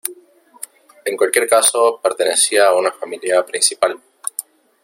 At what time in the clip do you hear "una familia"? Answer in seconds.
2.75-3.45